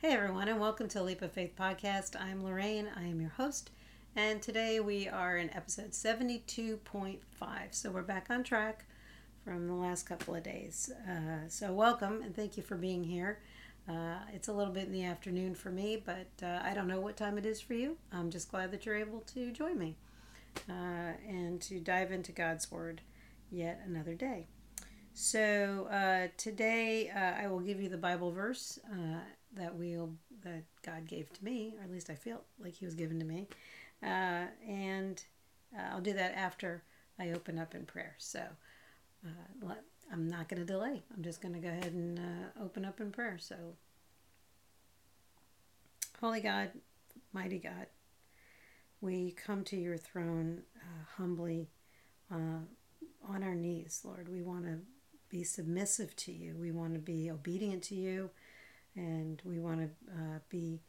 [0.00, 2.14] Hey everyone, and welcome to Leap of Faith podcast.
[2.14, 3.72] I'm Lorraine, I am your host,
[4.14, 7.18] and today we are in episode 72.5.
[7.72, 8.84] So we're back on track
[9.44, 10.92] from the last couple of days.
[11.04, 13.40] Uh, so, welcome and thank you for being here.
[13.88, 17.00] Uh, it's a little bit in the afternoon for me, but uh, I don't know
[17.00, 17.96] what time it is for you.
[18.12, 19.96] I'm just glad that you're able to join me
[20.70, 23.00] uh, and to dive into God's Word
[23.50, 24.46] yet another day.
[25.12, 28.78] So uh, today uh, I will give you the Bible verse
[29.58, 32.94] that we'll that God gave to me, or at least I feel like He was
[32.94, 33.48] given to me,
[34.02, 35.22] uh, and
[35.76, 36.82] uh, I'll do that after
[37.18, 38.14] I open up in prayer.
[38.18, 38.40] So
[39.26, 39.74] uh,
[40.12, 41.02] I'm not going to delay.
[41.14, 42.20] I'm just going to go ahead and
[42.62, 43.36] open up in prayer.
[43.38, 43.56] So,
[46.20, 46.70] Holy God,
[47.32, 47.86] mighty God,
[49.00, 50.62] we come to your throne
[51.16, 51.68] humbly
[52.30, 54.28] on our knees, Lord.
[54.28, 54.78] We want to
[55.28, 56.56] be submissive to you.
[56.58, 58.30] We want to be obedient to you,
[58.98, 60.80] and we want to uh, be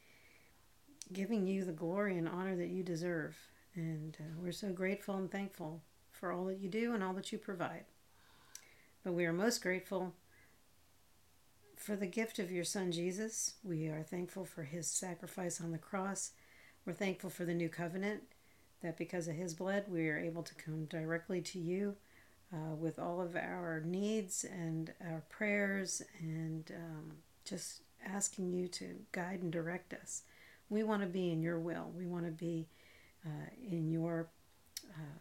[1.14, 3.38] giving you the glory and honor that you deserve.
[3.76, 7.32] And uh, we're so grateful and thankful for all that you do and all that
[7.32, 7.86] you provide.
[9.04, 10.14] But we are most grateful
[11.78, 13.54] for the gift of your Son Jesus.
[13.64, 16.32] We are thankful for his sacrifice on the cross.
[16.86, 18.24] We're thankful for the new covenant,
[18.82, 21.96] that because of his blood, we are able to come directly to you
[22.54, 27.12] uh, with all of our needs and our prayers and um,
[27.46, 30.24] just asking you to guide and direct us.
[30.70, 31.92] We want to be in your will.
[31.96, 32.68] We want to be
[33.26, 34.30] uh, in your
[34.90, 35.20] uh,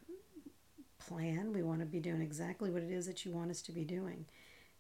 [0.99, 1.53] plan.
[1.53, 3.85] We want to be doing exactly what it is that you want us to be
[3.85, 4.27] doing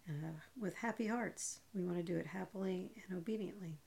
[0.08, 1.60] uh, with happy hearts.
[1.74, 3.78] We want to do it happily and obediently.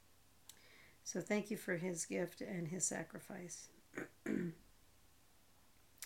[1.03, 3.69] So thank you for his gift and his sacrifice.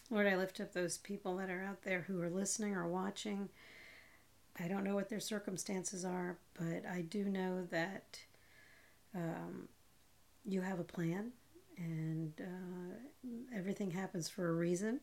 [0.10, 3.50] Lord, I lift up those people that are out there who are listening or watching.
[4.60, 8.20] I don't know what their circumstances are, but I do know that
[9.14, 9.68] um,
[10.46, 11.32] you have a plan
[11.78, 15.02] and uh, everything happens for a reason.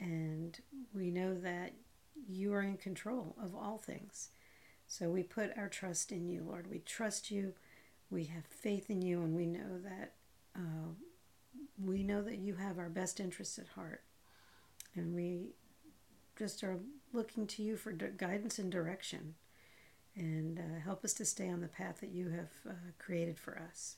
[0.00, 0.58] And
[0.94, 1.72] we know that
[2.28, 4.30] you are in control of all things.
[4.86, 6.70] So we put our trust in you, Lord.
[6.70, 7.54] We trust you.
[8.10, 10.14] We have faith in you, and we know that
[10.56, 10.90] uh,
[11.82, 14.02] we know that you have our best interests at heart.
[14.96, 15.54] And we
[16.40, 16.78] just are
[17.12, 19.34] looking to you for guidance and direction
[20.16, 23.58] and uh, help us to stay on the path that you have uh, created for
[23.58, 23.96] us.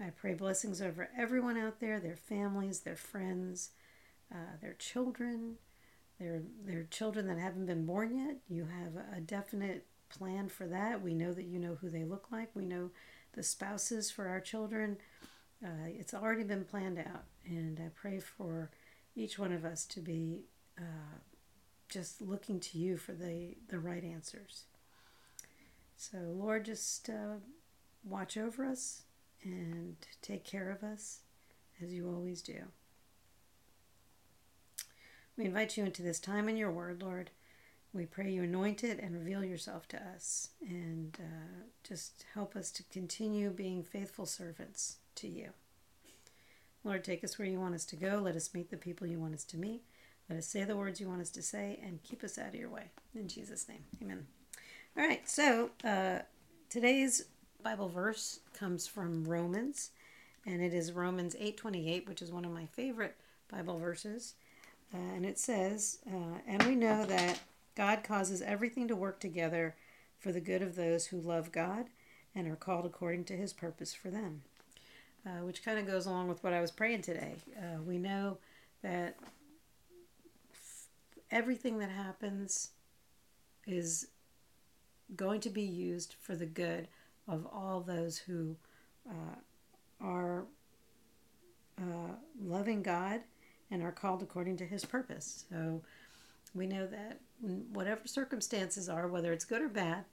[0.00, 3.70] I pray blessings over everyone out there, their families, their friends,
[4.32, 5.56] uh, their children,
[6.20, 8.36] their, their children that haven't been born yet.
[8.48, 11.02] You have a definite plan for that.
[11.02, 12.50] We know that you know who they look like.
[12.54, 12.90] We know
[13.32, 14.98] the spouses for our children.
[15.64, 17.24] Uh, it's already been planned out.
[17.44, 18.70] And I pray for
[19.16, 20.44] each one of us to be
[20.78, 21.18] uh,
[21.88, 24.64] just looking to you for the, the right answers.
[25.96, 27.36] So, Lord, just uh,
[28.04, 29.02] watch over us
[29.44, 31.20] and take care of us
[31.82, 32.64] as you always do.
[35.36, 37.30] We invite you into this time in your word, Lord.
[37.94, 42.70] We pray you anoint it and reveal yourself to us and uh, just help us
[42.72, 45.50] to continue being faithful servants to you.
[46.84, 48.20] Lord, take us where you want us to go.
[48.22, 49.82] Let us meet the people you want us to meet.
[50.32, 52.54] Let us say the words you want us to say and keep us out of
[52.54, 52.84] your way.
[53.14, 54.26] In Jesus' name, amen.
[54.96, 56.20] All right, so uh,
[56.70, 57.26] today's
[57.62, 59.90] Bible verse comes from Romans,
[60.46, 63.14] and it is Romans 8.28, which is one of my favorite
[63.50, 64.32] Bible verses.
[64.94, 67.38] Uh, and it says, uh, And we know that
[67.76, 69.74] God causes everything to work together
[70.18, 71.88] for the good of those who love God
[72.34, 74.44] and are called according to his purpose for them
[75.26, 77.34] uh, which kind of goes along with what I was praying today.
[77.56, 78.38] Uh, we know
[78.82, 79.16] that
[81.32, 82.70] everything that happens
[83.66, 84.08] is
[85.16, 86.86] going to be used for the good
[87.26, 88.56] of all those who
[89.08, 89.36] uh,
[90.00, 90.44] are
[91.78, 93.20] uh, loving God
[93.70, 95.44] and are called according to His purpose.
[95.50, 95.82] So
[96.54, 97.20] we know that
[97.72, 100.04] whatever circumstances are, whether it's good or bad,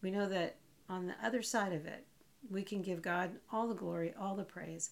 [0.00, 0.56] we know that
[0.88, 2.06] on the other side of it,
[2.50, 4.90] we can give God all the glory, all the praise,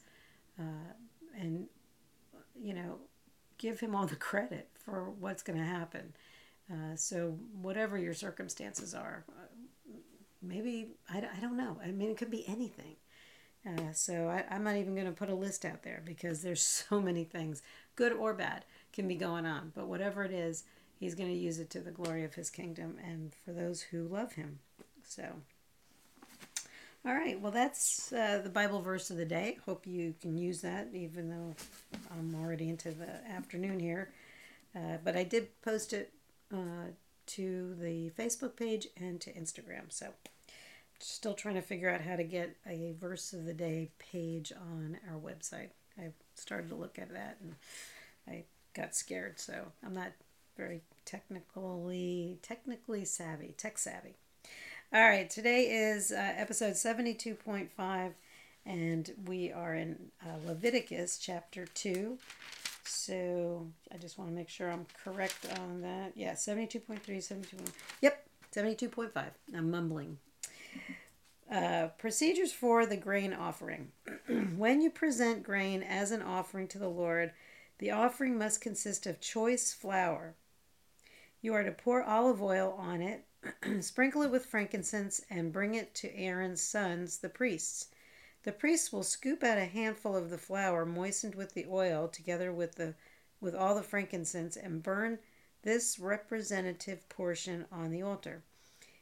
[0.59, 0.93] uh,
[1.39, 1.67] and
[2.61, 2.99] you know,
[3.59, 6.15] give Him all the credit for what's going to happen.
[6.71, 9.93] Uh, so whatever your circumstances are, uh,
[10.43, 11.79] maybe I, I don't know.
[11.83, 12.97] I mean, it could be anything.
[13.67, 16.63] Uh, so I, I'm not even going to put a list out there because there's
[16.89, 17.63] so many things,
[17.95, 19.73] good or bad, can be going on.
[19.75, 20.65] But whatever it is,
[20.99, 24.09] He's going to use it to the glory of His kingdom and for those who
[24.09, 24.61] love Him.
[25.03, 25.43] So.
[27.07, 29.59] All right, well, that's uh, the Bible verse of the day.
[29.65, 31.55] Hope you can use that, even though
[32.11, 34.11] I'm already into the afternoon here.
[34.75, 36.13] Uh, but I did post it
[36.53, 36.91] uh,
[37.27, 39.85] to the Facebook page and to Instagram.
[39.91, 40.09] So
[40.99, 44.99] still trying to figure out how to get a verse of the day page on
[45.09, 45.71] our website.
[45.97, 47.55] I started to look at that and
[48.27, 48.43] I
[48.75, 50.11] got scared, so I'm not
[50.57, 54.17] very technically technically savvy, tech savvy.
[54.93, 58.13] All right, today is uh, episode 72.5
[58.65, 62.17] and we are in uh, Leviticus chapter 2.
[62.85, 66.13] So I just want to make sure I'm correct on that.
[66.15, 67.57] Yeah, 72.3, 72.
[68.01, 69.25] Yep, 72.5.
[69.57, 70.19] I'm mumbling.
[71.51, 73.91] Uh, procedures for the grain offering.
[74.57, 77.33] when you present grain as an offering to the Lord,
[77.79, 80.37] the offering must consist of choice flour.
[81.43, 83.26] You are to pour olive oil on it,
[83.81, 87.89] sprinkle it with frankincense, and bring it to Aaron's sons, the priests.
[88.43, 92.53] The priests will scoop out a handful of the flour moistened with the oil together
[92.53, 92.95] with the
[93.41, 95.19] with all the frankincense and burn
[95.63, 98.43] this representative portion on the altar.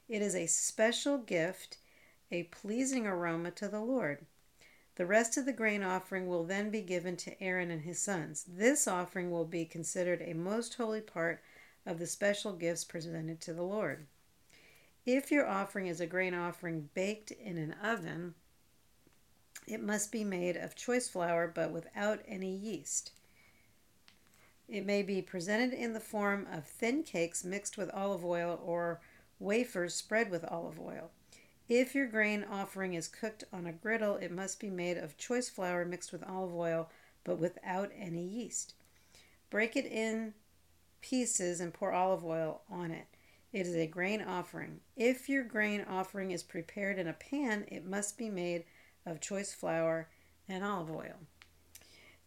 [0.09, 1.77] It is a special gift,
[2.31, 4.27] a pleasing aroma to the Lord.
[4.97, 8.45] The rest of the grain offering will then be given to Aaron and his sons.
[8.49, 11.43] This offering will be considered a most holy part
[11.85, 14.07] of the special gifts presented to the Lord.
[15.07, 18.35] If your offering is a grain offering baked in an oven,
[19.67, 23.13] it must be made of choice flour but without any yeast.
[24.67, 29.01] It may be presented in the form of thin cakes mixed with olive oil or
[29.39, 31.11] wafers spread with olive oil.
[31.69, 35.51] If your grain offering is cooked on a griddle, it must be made of choice
[35.51, 36.89] flour mixed with olive oil,
[37.25, 38.75] but without any yeast.
[39.51, 40.35] Break it in
[41.03, 43.07] pieces and pour olive oil on it.
[43.55, 44.81] It is a grain offering.
[44.97, 48.65] If your grain offering is prepared in a pan, it must be made
[49.07, 50.09] of choice flour
[50.49, 51.21] and olive oil.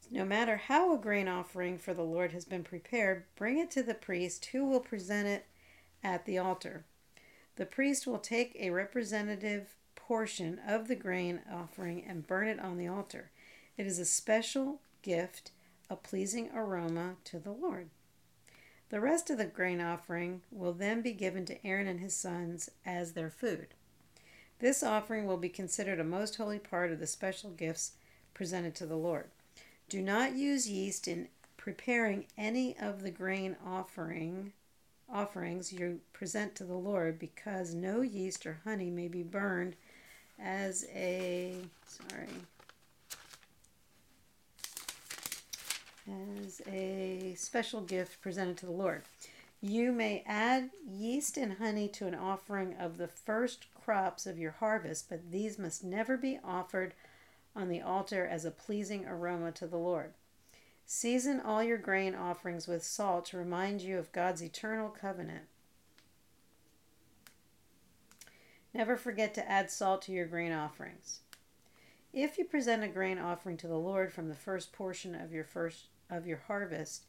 [0.10, 3.84] No matter how a grain offering for the Lord has been prepared, bring it to
[3.84, 5.46] the priest who will present it
[6.02, 6.86] at the altar.
[7.58, 12.78] The priest will take a representative portion of the grain offering and burn it on
[12.78, 13.32] the altar.
[13.76, 15.52] It is a special gift,
[15.90, 17.90] a pleasing aroma to the Lord.
[18.90, 22.70] The rest of the grain offering will then be given to Aaron and his sons
[22.86, 23.68] as their food.
[24.60, 27.94] This offering will be considered a most holy part of the special gifts
[28.34, 29.30] presented to the Lord.
[29.90, 34.54] Do not use yeast in preparing any of the grain offering
[35.10, 39.76] offerings you present to the Lord, because no yeast or honey may be burned
[40.40, 41.56] as a
[41.86, 42.28] sorry
[46.08, 49.04] as a special gift presented to the Lord.
[49.62, 54.52] You may add yeast and honey to an offering of the first crops of your
[54.52, 56.94] harvest, but these must never be offered
[57.56, 60.14] on the altar as a pleasing aroma to the Lord.
[60.86, 65.46] Season all your grain offerings with salt to remind you of God's eternal covenant.
[68.74, 71.22] Never forget to add salt to your grain offerings.
[72.14, 75.44] If you present a grain offering to the Lord from the first portion of your
[75.44, 77.06] first of your harvest,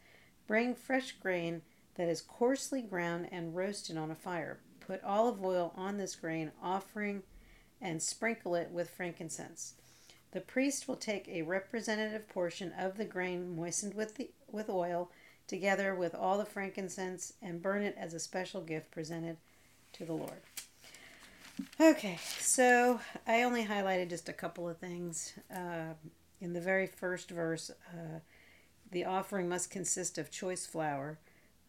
[0.46, 1.62] bring fresh grain
[1.94, 4.58] that is coarsely ground and roasted on a fire.
[4.80, 7.22] Put olive oil on this grain offering
[7.80, 9.74] and sprinkle it with frankincense.
[10.32, 15.10] The priest will take a representative portion of the grain moistened with, the, with oil
[15.46, 19.38] together with all the frankincense and burn it as a special gift presented
[19.94, 20.40] to the Lord.
[21.80, 25.32] Okay, so I only highlighted just a couple of things.
[25.52, 25.94] Uh,
[26.40, 28.20] in the very first verse, uh,
[28.90, 31.18] the offering must consist of choice flour.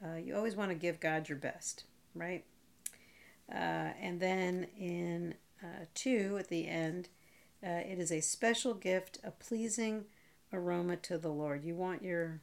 [0.03, 1.83] Uh, you always want to give God your best,
[2.15, 2.45] right?
[3.51, 7.09] Uh, and then in uh, 2 at the end,
[7.63, 10.05] uh, it is a special gift, a pleasing
[10.53, 11.63] aroma to the Lord.
[11.63, 12.41] You want your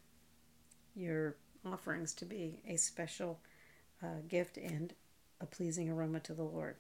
[0.95, 3.40] your offerings to be a special
[4.02, 4.95] uh, gift and
[5.40, 6.76] a pleasing aroma to the Lord.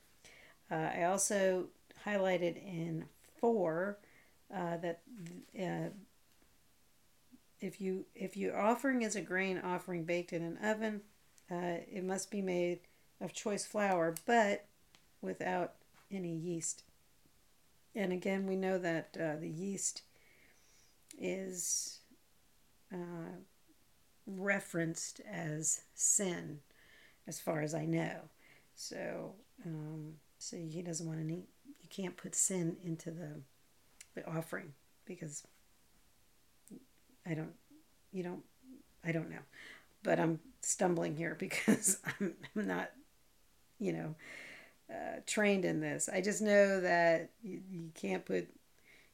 [0.70, 1.66] Uh, I also
[2.06, 3.04] highlighted in
[3.38, 3.98] four
[4.54, 5.00] uh, that
[7.60, 11.02] if you if your offering is a grain offering baked in an oven,
[11.50, 12.80] uh, it must be made
[13.20, 14.66] of choice flour, but
[15.20, 15.74] without
[16.10, 16.82] any yeast.
[17.94, 20.02] And again, we know that uh, the yeast
[21.18, 22.00] is
[22.92, 23.38] uh,
[24.26, 26.60] referenced as sin,
[27.26, 28.28] as far as I know.
[28.74, 29.34] So,
[29.64, 31.46] um, so he doesn't want any.
[31.80, 33.40] You can't put sin into the
[34.14, 34.72] the offering
[35.04, 35.46] because
[37.28, 37.54] I don't.
[38.12, 38.42] You don't.
[39.04, 39.44] I don't know,
[40.02, 42.90] but I'm stumbling here because I'm, I'm not.
[43.78, 44.14] You know
[44.90, 46.08] uh, trained in this.
[46.12, 48.48] I just know that you, you can't put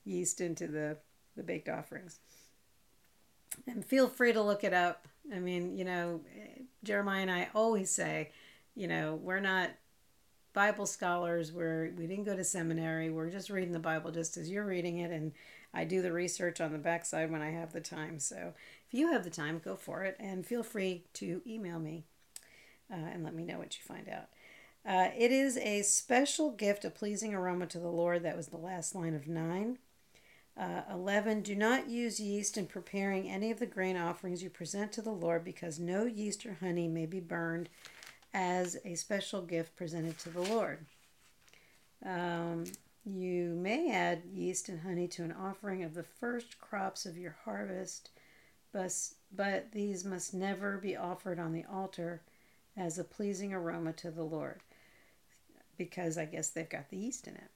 [0.05, 0.99] yeast into the,
[1.37, 2.19] the baked offerings.
[3.67, 5.07] And feel free to look it up.
[5.33, 6.21] I mean, you know,
[6.85, 8.33] Jeremiah and I always say,
[8.75, 9.71] you know, we're not
[10.53, 11.53] Bible scholars.
[11.53, 13.11] We're we didn't go to seminary.
[13.11, 15.33] We're just reading the Bible just as you're reading it, and
[15.73, 18.19] I do the research on the backside when I have the time.
[18.19, 18.55] So
[18.87, 22.05] if you have the time, go for it, and feel free to email me
[22.93, 24.29] uh, and let me know what you find out.
[24.85, 28.23] Uh, it is a special gift, a pleasing aroma to the Lord.
[28.23, 29.79] That was the last line of nine.
[30.55, 31.41] Uh, 11.
[31.43, 35.11] Do not use yeast in preparing any of the grain offerings you present to the
[35.11, 37.71] Lord, because no yeast or honey may be burned
[38.35, 40.79] as a special gift presented to the Lord.
[42.05, 42.65] Um,
[43.05, 47.37] you may add yeast and honey to an offering of the first crops of your
[47.45, 48.11] harvest,
[48.73, 48.95] but,
[49.35, 52.23] but these must never be offered on the altar
[52.77, 54.61] as a pleasing aroma to the Lord,
[55.77, 57.51] because I guess they've got the yeast in it.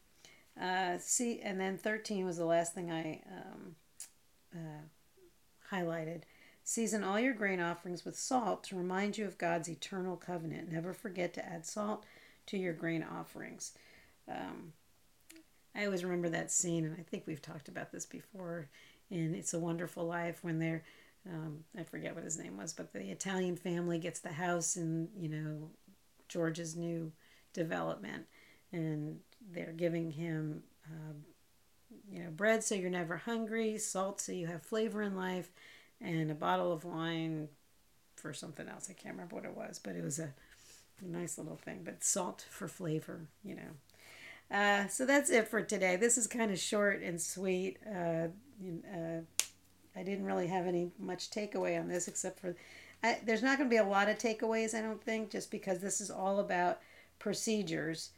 [0.60, 3.76] Uh, see, and then 13 was the last thing I um,
[4.54, 6.22] uh, highlighted.
[6.68, 10.72] Season all your grain offerings with salt to remind you of God's eternal covenant.
[10.72, 12.04] Never forget to add salt
[12.46, 13.70] to your grain offerings.
[14.28, 14.72] Um,
[15.76, 18.68] I always remember that scene, and I think we've talked about this before
[19.12, 20.82] in It's a Wonderful Life when they're,
[21.32, 25.08] um, I forget what his name was, but the Italian family gets the house in,
[25.16, 25.70] you know,
[26.28, 27.12] George's new
[27.52, 28.24] development,
[28.72, 29.20] and
[29.52, 31.12] they're giving him, uh,
[32.10, 35.52] you know, bread so you're never hungry, salt so you have flavor in life,
[36.00, 37.48] and a bottle of wine
[38.16, 38.88] for something else.
[38.90, 40.32] I can't remember what it was, but it was a,
[41.02, 41.82] a nice little thing.
[41.84, 44.56] But salt for flavor, you know.
[44.56, 45.96] Uh, so that's it for today.
[45.96, 47.78] This is kind of short and sweet.
[47.86, 48.28] Uh,
[48.94, 49.20] uh,
[49.96, 52.54] I didn't really have any much takeaway on this except for
[53.02, 55.80] I, there's not going to be a lot of takeaways, I don't think, just because
[55.80, 56.80] this is all about
[57.18, 58.10] procedures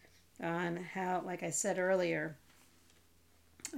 [0.42, 2.37] on how, like I said earlier,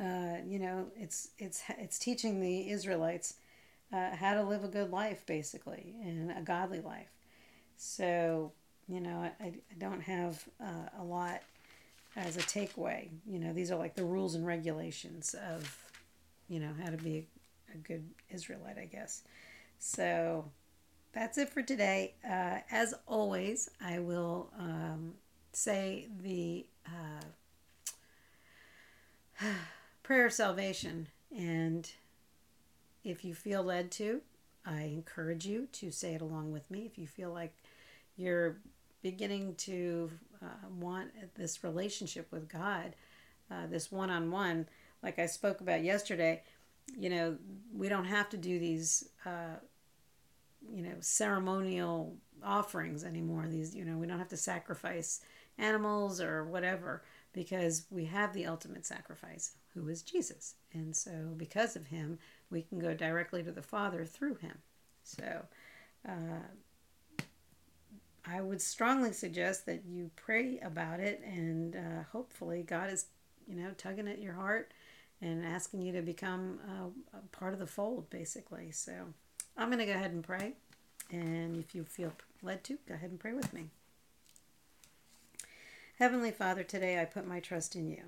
[0.01, 3.35] uh, you know, it's it's it's teaching the Israelites
[3.93, 7.11] uh, how to live a good life, basically, and a godly life.
[7.77, 8.53] So,
[8.89, 11.43] you know, I, I don't have uh, a lot
[12.17, 13.09] as a takeaway.
[13.27, 15.77] You know, these are like the rules and regulations of,
[16.49, 17.27] you know, how to be
[17.75, 19.23] a, good Israelite, I guess.
[19.79, 20.51] So
[21.13, 22.15] that's it for today.
[22.25, 25.15] Uh, as always, I will um,
[25.53, 27.25] say the uh,
[30.03, 31.09] prayer of salvation.
[31.37, 31.91] And
[33.05, 34.21] if you feel led to,
[34.65, 36.87] I encourage you to say it along with me.
[36.87, 37.55] If you feel like
[38.17, 38.59] you're
[39.03, 40.11] beginning to
[40.43, 42.95] uh, want this relationship with God,
[43.51, 44.67] uh, this one on one,
[45.03, 46.43] like I spoke about yesterday,
[46.99, 47.37] you know,
[47.75, 49.57] we don't have to do these, uh,
[50.71, 53.47] you know, ceremonial offerings anymore.
[53.49, 55.21] These, you know, we don't have to sacrifice
[55.59, 57.03] animals or whatever
[57.33, 60.55] because we have the ultimate sacrifice, who is Jesus.
[60.73, 62.19] And so, because of him,
[62.51, 64.59] we can go directly to the Father through him.
[65.05, 65.47] So,
[66.09, 67.23] uh,
[68.27, 73.07] I would strongly suggest that you pray about it, and uh, hopefully, God is,
[73.49, 74.73] you know, tugging at your heart
[75.23, 78.71] and asking you to become a, a part of the fold, basically.
[78.73, 78.93] So,
[79.57, 80.55] I'm going to go ahead and pray.
[81.11, 83.67] And if you feel led to, go ahead and pray with me.
[85.99, 88.05] Heavenly Father, today I put my trust in you.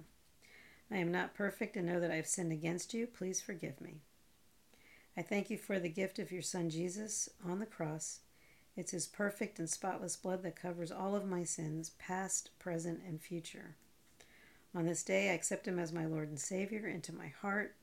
[0.90, 3.06] I am not perfect and know that I have sinned against you.
[3.06, 3.96] Please forgive me.
[5.16, 8.20] I thank you for the gift of your Son Jesus on the cross.
[8.76, 13.20] It's his perfect and spotless blood that covers all of my sins, past, present, and
[13.20, 13.76] future.
[14.74, 17.74] On this day, I accept him as my Lord and Savior into my heart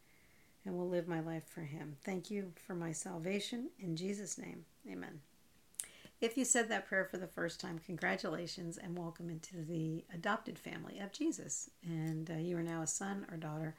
[0.66, 1.98] and will live my life for him.
[2.04, 3.70] Thank you for my salvation.
[3.80, 5.20] In Jesus' name, amen.
[6.22, 10.58] If you said that prayer for the first time, congratulations and welcome into the adopted
[10.58, 11.70] family of Jesus.
[11.84, 13.76] And uh, you are now a son or daughter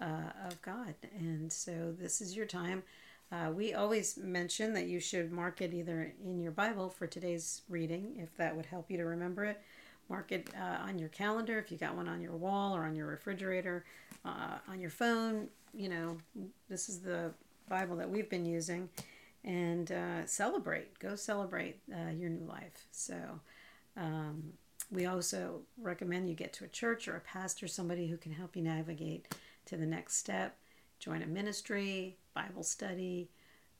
[0.00, 0.94] uh, of God.
[1.18, 2.82] And so this is your time.
[3.30, 7.62] Uh, we always mention that you should mark it either in your Bible for today's
[7.68, 9.60] reading, if that would help you to remember it.
[10.08, 12.94] Mark it uh, on your calendar if you got one on your wall or on
[12.94, 13.84] your refrigerator,
[14.24, 15.48] uh, on your phone.
[15.72, 16.18] You know,
[16.68, 17.30] this is the
[17.68, 18.90] Bible that we've been using
[19.44, 20.98] and uh, celebrate.
[20.98, 22.86] Go celebrate uh, your new life.
[22.90, 23.14] So,
[23.96, 24.52] um,
[24.90, 28.54] we also recommend you get to a church or a pastor, somebody who can help
[28.54, 29.26] you navigate
[29.66, 30.56] to the next step.
[30.98, 33.30] Join a ministry, Bible study,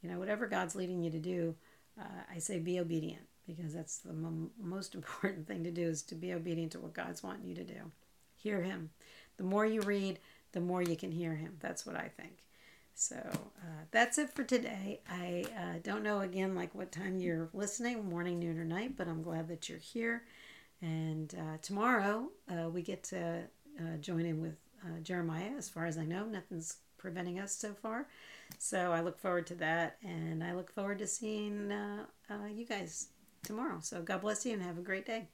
[0.03, 1.55] you know, whatever God's leading you to do.
[2.01, 6.03] Uh, I say be obedient because that's the m- most important thing to do is
[6.05, 7.93] to be obedient to what God's wanting you to do.
[8.37, 8.91] Hear Him.
[9.37, 10.19] The more you read,
[10.53, 11.57] the more you can hear Him.
[11.61, 12.39] That's what I think.
[12.95, 15.01] So uh, that's it for today.
[15.09, 19.09] I uh, don't know again like what time you're listening, morning, noon, or night, but
[19.09, 20.25] I'm glad that you're here.
[20.83, 23.45] And uh, tomorrow uh, we get to
[23.81, 25.53] uh, join in with uh, Jeremiah.
[25.57, 28.07] As far as I know, nothing's preventing us so far.
[28.59, 31.73] So I look forward to that, and I look forward to seeing
[32.55, 33.09] you guys
[33.43, 33.79] tomorrow.
[33.81, 35.29] So God bless you and have a great day.